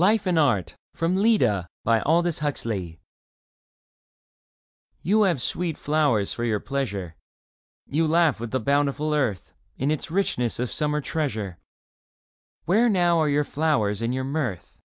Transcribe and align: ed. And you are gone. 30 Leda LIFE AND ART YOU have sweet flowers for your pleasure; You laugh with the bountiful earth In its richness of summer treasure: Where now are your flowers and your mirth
ed. 0.00 0.24
And 0.28 0.36
you 0.36 0.42
are 0.44 0.62
gone. 0.62 0.76
30 0.94 1.14
Leda 1.16 1.68
LIFE 1.84 2.02
AND 2.06 2.18
ART 2.40 2.98
YOU 5.02 5.22
have 5.24 5.42
sweet 5.42 5.76
flowers 5.76 6.32
for 6.32 6.44
your 6.44 6.60
pleasure; 6.60 7.16
You 7.88 8.06
laugh 8.06 8.38
with 8.38 8.52
the 8.52 8.60
bountiful 8.60 9.12
earth 9.12 9.54
In 9.76 9.90
its 9.90 10.08
richness 10.08 10.60
of 10.60 10.72
summer 10.72 11.00
treasure: 11.00 11.58
Where 12.64 12.88
now 12.88 13.18
are 13.20 13.28
your 13.28 13.42
flowers 13.42 14.02
and 14.02 14.14
your 14.14 14.22
mirth 14.22 14.78